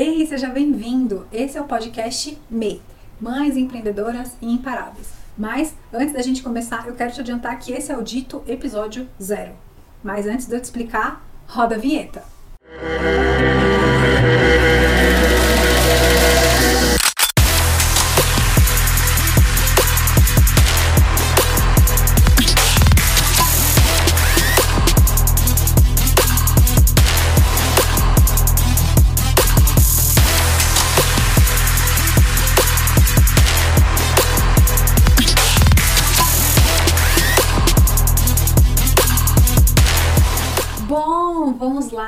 [0.00, 1.26] Ei, seja bem-vindo!
[1.32, 2.80] Esse é o podcast MEI,
[3.20, 5.08] Mães Empreendedoras e Imparáveis.
[5.36, 9.08] Mas, antes da gente começar, eu quero te adiantar que esse é o dito episódio
[9.20, 9.54] zero.
[10.00, 12.22] Mas antes de eu te explicar, roda a vinheta.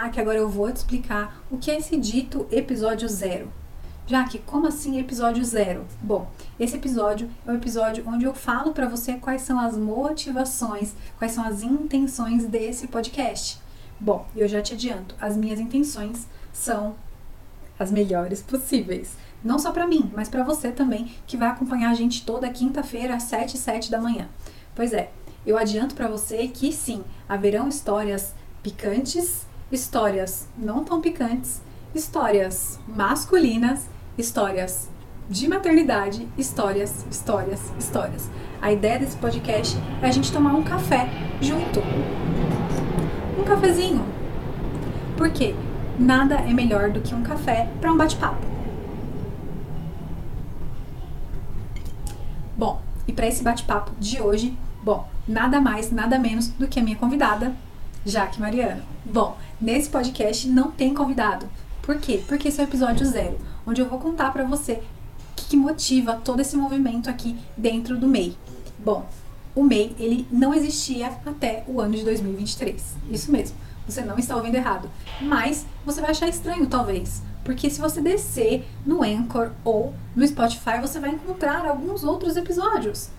[0.08, 3.52] Que agora eu vou te explicar o que é esse dito episódio zero.
[4.06, 5.86] Jaque, como assim episódio zero?
[6.00, 6.28] Bom,
[6.58, 11.32] esse episódio é o episódio onde eu falo para você quais são as motivações, quais
[11.32, 13.60] são as intenções desse podcast.
[14.00, 16.96] Bom, eu já te adianto, as minhas intenções são
[17.78, 19.16] as melhores possíveis.
[19.44, 23.14] Não só para mim, mas para você também, que vai acompanhar a gente toda quinta-feira
[23.14, 24.28] às 7 e 7 da manhã.
[24.74, 25.10] Pois é,
[25.46, 31.62] eu adianto para você que sim, haverão histórias picantes, histórias não tão picantes,
[31.94, 34.88] histórias masculinas, histórias
[35.28, 38.28] de maternidade, histórias, histórias, histórias.
[38.60, 41.08] A ideia desse podcast é a gente tomar um café
[41.40, 41.80] junto.
[43.38, 44.04] Um cafezinho.
[45.16, 45.54] Por quê?
[45.98, 48.44] Nada é melhor do que um café para um bate-papo.
[52.56, 56.82] Bom, e para esse bate-papo de hoje, bom, nada mais, nada menos do que a
[56.82, 57.54] minha convidada,
[58.04, 58.82] Jaque Mariano.
[59.04, 61.48] Bom, nesse podcast não tem convidado.
[61.82, 62.22] Por quê?
[62.26, 64.74] Porque esse é o episódio zero, onde eu vou contar para você
[65.32, 68.36] o que, que motiva todo esse movimento aqui dentro do MEI.
[68.78, 69.06] Bom,
[69.54, 72.96] o MEI ele não existia até o ano de 2023.
[73.10, 73.56] Isso mesmo.
[73.86, 74.88] Você não está ouvindo errado.
[75.20, 77.22] Mas você vai achar estranho, talvez.
[77.44, 83.10] Porque se você descer no Anchor ou no Spotify, você vai encontrar alguns outros episódios.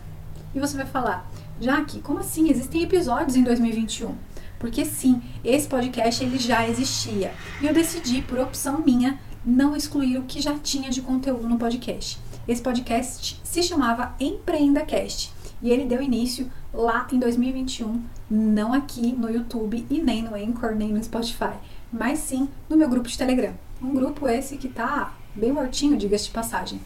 [0.54, 2.50] E você vai falar, Jaque, como assim?
[2.50, 4.16] Existem episódios em 2021?
[4.62, 7.34] Porque sim, esse podcast ele já existia.
[7.60, 11.58] E eu decidi, por opção minha, não excluir o que já tinha de conteúdo no
[11.58, 12.20] podcast.
[12.48, 15.34] Esse podcast se chamava Empreenda Cast
[15.64, 20.76] e ele deu início lá em 2021, não aqui no YouTube e nem no Anchor,
[20.76, 21.56] nem no Spotify,
[21.92, 23.56] mas sim no meu grupo de Telegram.
[23.82, 26.80] Um grupo esse que tá bem mortinho, diga-se de passagem.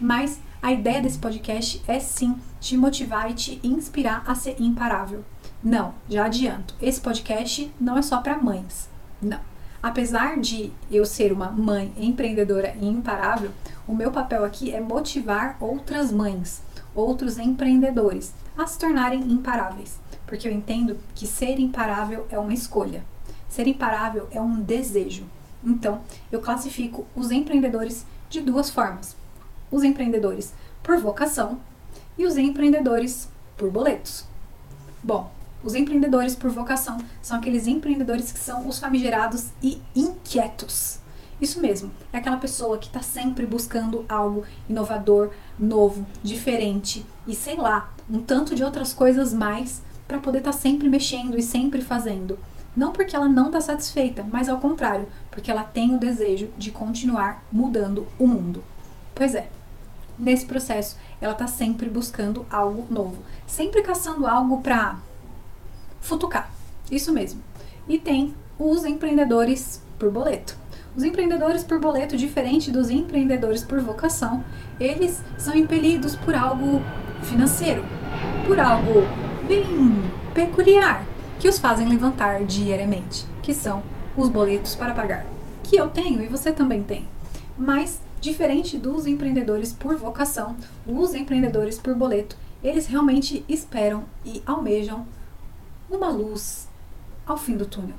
[0.00, 5.24] Mas a ideia desse podcast é sim te motivar e te inspirar a ser imparável.
[5.62, 6.74] Não, já adianto.
[6.80, 8.88] Esse podcast não é só para mães.
[9.20, 9.40] Não.
[9.82, 13.50] Apesar de eu ser uma mãe empreendedora e imparável,
[13.86, 16.62] o meu papel aqui é motivar outras mães,
[16.94, 23.04] outros empreendedores a se tornarem imparáveis, porque eu entendo que ser imparável é uma escolha.
[23.48, 25.24] Ser imparável é um desejo.
[25.64, 29.16] Então, eu classifico os empreendedores de duas formas:
[29.70, 30.52] os empreendedores
[30.82, 31.58] por vocação
[32.16, 34.24] e os empreendedores por boletos.
[35.02, 35.30] Bom,
[35.62, 41.00] os empreendedores por vocação são aqueles empreendedores que são os famigerados e inquietos.
[41.40, 47.56] Isso mesmo, é aquela pessoa que está sempre buscando algo inovador, novo, diferente e sei
[47.56, 51.80] lá, um tanto de outras coisas mais para poder estar tá sempre mexendo e sempre
[51.80, 52.38] fazendo.
[52.76, 56.70] Não porque ela não está satisfeita, mas ao contrário, porque ela tem o desejo de
[56.70, 58.62] continuar mudando o mundo.
[59.14, 59.48] Pois é,
[60.18, 64.96] nesse processo ela está sempre buscando algo novo, sempre caçando algo para
[66.00, 66.50] futucar.
[66.90, 67.42] Isso mesmo.
[67.88, 70.56] E tem os empreendedores por boleto.
[70.96, 74.42] Os empreendedores por boleto, diferente dos empreendedores por vocação,
[74.80, 76.82] eles são impelidos por algo
[77.22, 77.84] financeiro,
[78.46, 79.02] por algo
[79.46, 79.64] bem
[80.34, 81.04] peculiar,
[81.38, 83.82] que os fazem levantar diariamente, que são
[84.16, 85.24] os boletos para pagar,
[85.62, 87.06] que eu tenho e você também tem.
[87.56, 95.06] Mas, diferente dos empreendedores por vocação, os empreendedores por boleto, eles realmente esperam e almejam
[95.90, 96.68] uma luz
[97.26, 97.96] ao fim do túnel.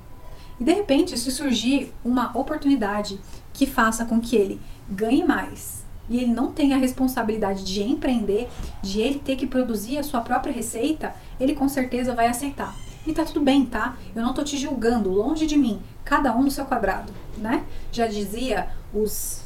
[0.60, 3.20] E de repente, se surgir uma oportunidade
[3.54, 8.50] que faça com que ele ganhe mais e ele não tenha a responsabilidade de empreender,
[8.82, 12.76] de ele ter que produzir a sua própria receita, ele com certeza vai aceitar.
[13.06, 13.96] E tá tudo bem, tá?
[14.16, 17.64] Eu não tô te julgando, longe de mim, cada um no seu quadrado, né?
[17.92, 19.42] Já dizia os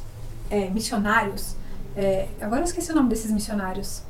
[0.50, 1.54] é, missionários,
[1.94, 4.02] é, agora eu esqueci o nome desses missionários,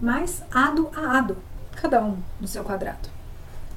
[0.00, 1.36] mas ado a ado,
[1.76, 3.17] cada um no seu quadrado.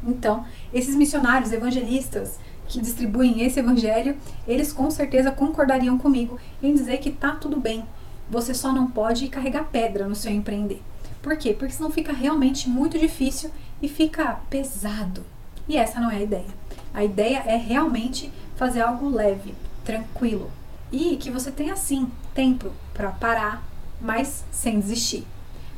[0.06, 4.16] Então, esses missionários evangelistas que distribuem esse evangelho,
[4.48, 7.84] eles com certeza concordariam comigo em dizer que tá tudo bem.
[8.30, 10.82] Você só não pode carregar pedra no seu empreender.
[11.22, 11.54] Por quê?
[11.54, 13.52] Porque senão fica realmente muito difícil
[13.82, 15.24] e fica pesado.
[15.68, 16.62] E essa não é a ideia.
[16.94, 19.54] A ideia é realmente fazer algo leve,
[19.84, 20.50] tranquilo.
[20.92, 23.64] E que você tenha sim tempo para parar,
[24.00, 25.26] mas sem desistir.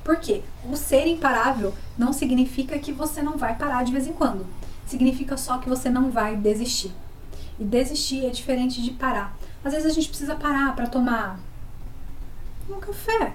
[0.03, 0.41] Por quê?
[0.69, 4.45] O ser imparável não significa que você não vai parar de vez em quando.
[4.85, 6.91] Significa só que você não vai desistir.
[7.57, 9.37] E desistir é diferente de parar.
[9.63, 11.39] Às vezes a gente precisa parar para tomar
[12.69, 13.33] um café.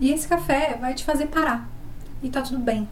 [0.00, 1.68] E esse café vai te fazer parar.
[2.22, 2.88] E tá tudo bem.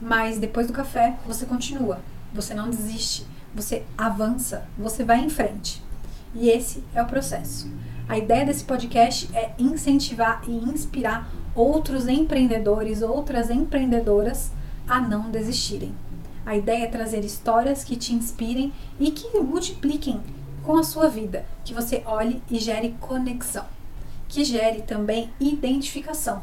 [0.00, 2.00] Mas depois do café, você continua.
[2.32, 3.26] Você não desiste.
[3.54, 4.66] Você avança.
[4.78, 5.82] Você vai em frente.
[6.34, 7.68] E esse é o processo.
[8.10, 14.50] A ideia desse podcast é incentivar e inspirar outros empreendedores, outras empreendedoras
[14.88, 15.94] a não desistirem.
[16.44, 20.20] A ideia é trazer histórias que te inspirem e que multipliquem
[20.64, 23.66] com a sua vida, que você olhe e gere conexão,
[24.28, 26.42] que gere também identificação.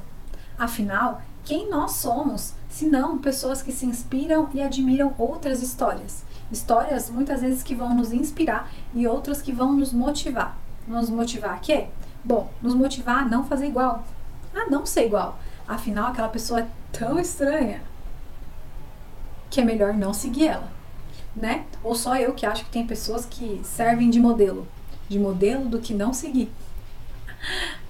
[0.58, 6.24] Afinal, quem nós somos, se não pessoas que se inspiram e admiram outras histórias?
[6.50, 10.58] Histórias muitas vezes que vão nos inspirar e outras que vão nos motivar.
[10.88, 11.88] Nos motivar a quê?
[12.24, 14.04] Bom, nos motivar a não fazer igual,
[14.54, 15.38] a não ser igual.
[15.68, 17.82] Afinal, aquela pessoa é tão estranha
[19.50, 20.70] que é melhor não seguir ela,
[21.36, 21.66] né?
[21.84, 24.68] Ou só eu que acho que tem pessoas que servem de modelo,
[25.10, 26.52] de modelo do que não seguir.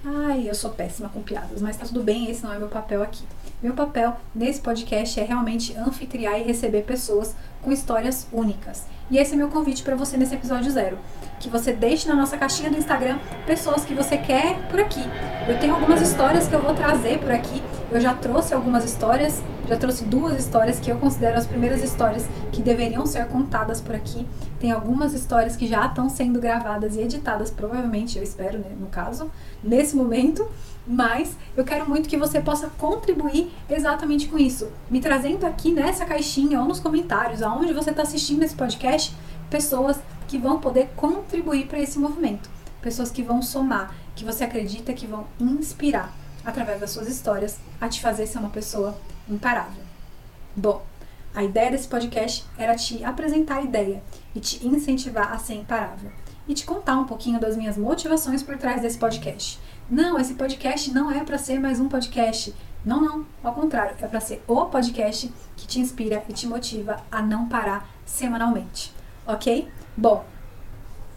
[0.04, 3.02] Ai, eu sou péssima com piadas, mas tá tudo bem, esse não é meu papel
[3.02, 3.24] aqui.
[3.60, 8.86] Meu papel nesse podcast é realmente anfitriar e receber pessoas com histórias únicas.
[9.10, 10.98] E esse é meu convite para você nesse episódio zero.
[11.38, 15.02] Que você deixe na nossa caixinha do Instagram pessoas que você quer por aqui.
[15.48, 17.62] Eu tenho algumas histórias que eu vou trazer por aqui.
[17.90, 22.26] Eu já trouxe algumas histórias, já trouxe duas histórias que eu considero as primeiras histórias
[22.52, 24.26] que deveriam ser contadas por aqui.
[24.60, 28.88] Tem algumas histórias que já estão sendo gravadas e editadas, provavelmente, eu espero, né, no
[28.88, 29.30] caso,
[29.62, 30.46] nesse momento
[30.88, 36.06] mas eu quero muito que você possa contribuir exatamente com isso, me trazendo aqui nessa
[36.06, 39.14] caixinha ou nos comentários, aonde você está assistindo esse podcast,
[39.50, 42.48] pessoas que vão poder contribuir para esse movimento,
[42.80, 46.14] pessoas que vão somar, que você acredita que vão inspirar
[46.44, 48.96] através das suas histórias a te fazer ser uma pessoa
[49.28, 49.82] imparável.
[50.54, 50.84] Bom,
[51.34, 54.02] a ideia desse podcast era te apresentar a ideia
[54.34, 56.10] e te incentivar a ser imparável
[56.46, 59.58] e te contar um pouquinho das minhas motivações por trás desse podcast.
[59.90, 62.54] Não, esse podcast não é para ser mais um podcast.
[62.84, 63.26] Não, não.
[63.42, 67.48] Ao contrário, é para ser o podcast que te inspira e te motiva a não
[67.48, 68.97] parar semanalmente.
[69.28, 69.68] Ok?
[69.94, 70.24] Bom,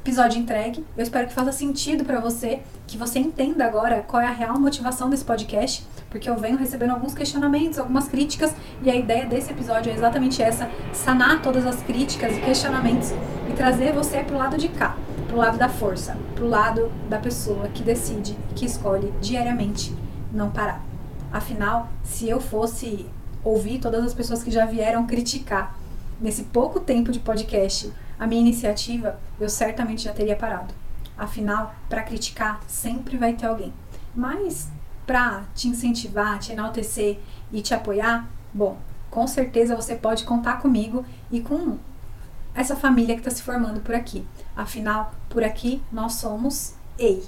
[0.02, 0.86] episódio entregue.
[0.98, 4.60] Eu espero que faça sentido para você, que você entenda agora qual é a real
[4.60, 8.54] motivação desse podcast, porque eu venho recebendo alguns questionamentos, algumas críticas,
[8.84, 13.12] e a ideia desse episódio é exatamente essa: sanar todas as críticas e questionamentos
[13.50, 14.98] e trazer você pro lado de cá
[15.30, 19.96] pro lado da força, pro lado da pessoa que decide, que escolhe diariamente
[20.30, 20.84] não parar.
[21.32, 23.06] Afinal, se eu fosse
[23.42, 25.74] ouvir todas as pessoas que já vieram criticar
[26.22, 27.92] nesse pouco tempo de podcast
[28.22, 30.76] a minha iniciativa, eu certamente já teria parado.
[31.18, 33.74] Afinal, para criticar sempre vai ter alguém.
[34.16, 34.70] Mas
[35.08, 37.20] para te incentivar, te enaltecer
[37.52, 38.78] e te apoiar, bom,
[39.10, 41.80] com certeza você pode contar comigo e com
[42.54, 44.24] essa família que está se formando por aqui.
[44.56, 47.24] Afinal, por aqui nós somos EI,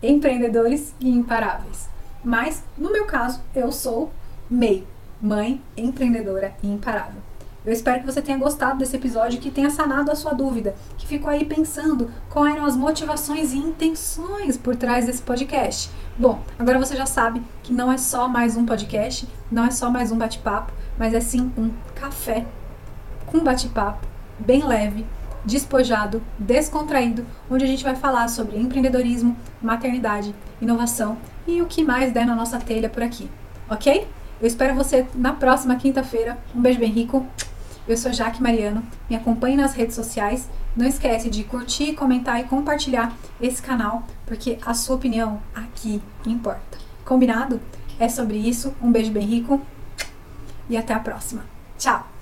[0.00, 1.88] empreendedores e imparáveis.
[2.22, 4.12] Mas, no meu caso, eu sou
[4.48, 4.86] MEI,
[5.20, 7.27] mãe empreendedora e imparável.
[7.68, 11.06] Eu espero que você tenha gostado desse episódio, que tenha sanado a sua dúvida, que
[11.06, 15.90] ficou aí pensando quais eram as motivações e intenções por trás desse podcast.
[16.16, 19.90] Bom, agora você já sabe que não é só mais um podcast, não é só
[19.90, 22.46] mais um bate-papo, mas é sim um café
[23.26, 24.08] com bate-papo
[24.38, 25.04] bem leve,
[25.44, 32.14] despojado, descontraído, onde a gente vai falar sobre empreendedorismo, maternidade, inovação e o que mais
[32.14, 33.30] der na nossa telha por aqui,
[33.68, 34.08] ok?
[34.40, 36.38] Eu espero você na próxima quinta-feira.
[36.54, 37.26] Um beijo bem rico.
[37.88, 38.82] Eu sou Jaque Mariano.
[39.08, 40.46] Me acompanhe nas redes sociais.
[40.76, 46.76] Não esquece de curtir, comentar e compartilhar esse canal, porque a sua opinião aqui importa.
[47.02, 47.58] Combinado?
[47.98, 48.74] É sobre isso.
[48.82, 49.62] Um beijo bem rico
[50.68, 51.46] e até a próxima.
[51.78, 52.17] Tchau!